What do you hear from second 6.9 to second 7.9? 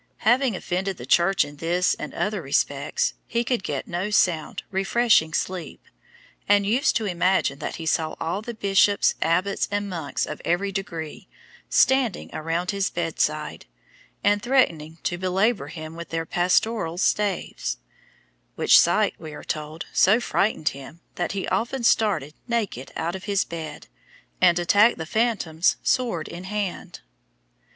to imagine that he